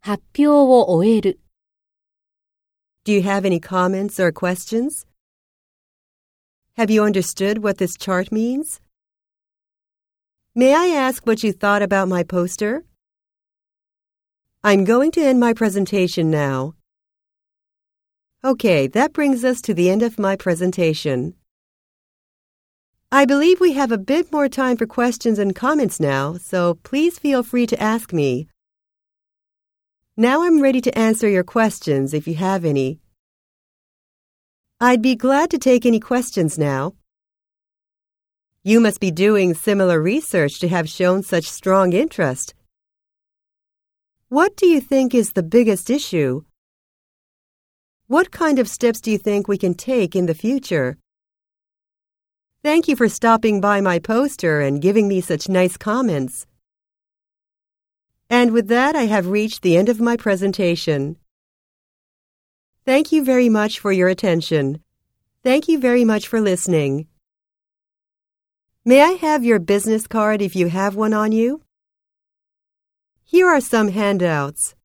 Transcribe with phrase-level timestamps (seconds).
[0.00, 1.40] 発表を終える。
[3.04, 5.04] Do you have any comments or questions?
[6.76, 8.80] Have you understood what this chart means?
[10.54, 12.84] May I ask what you thought about my poster?
[14.62, 16.74] I'm going to end my presentation now.
[18.42, 21.34] Okay, that brings us to the end of my presentation.
[23.12, 27.18] I believe we have a bit more time for questions and comments now, so please
[27.18, 28.48] feel free to ask me.
[30.20, 32.98] Now I'm ready to answer your questions if you have any.
[34.78, 36.92] I'd be glad to take any questions now.
[38.62, 42.52] You must be doing similar research to have shown such strong interest.
[44.28, 46.42] What do you think is the biggest issue?
[48.06, 50.98] What kind of steps do you think we can take in the future?
[52.62, 56.46] Thank you for stopping by my poster and giving me such nice comments.
[58.30, 61.16] And with that, I have reached the end of my presentation.
[62.86, 64.84] Thank you very much for your attention.
[65.42, 67.08] Thank you very much for listening.
[68.84, 71.62] May I have your business card if you have one on you?
[73.24, 74.76] Here are some handouts.